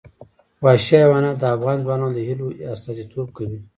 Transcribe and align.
وحشي 0.63 0.95
حیوانات 1.03 1.35
د 1.39 1.43
افغان 1.55 1.77
ځوانانو 1.85 2.15
د 2.17 2.19
هیلو 2.27 2.47
استازیتوب 2.73 3.27
کوي. 3.37 3.59